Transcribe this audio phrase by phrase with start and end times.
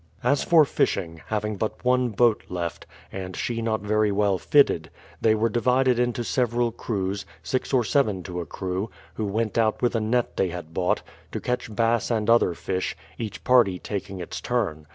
[0.23, 4.89] As for fishing, having but one boat left, and she not very well fitted,
[5.21, 9.79] they were divided into several crews, six or seven to a crew, who went out
[9.83, 11.03] with a net they had bought,
[11.33, 14.87] to catch bass and other fish, each party taking its turn.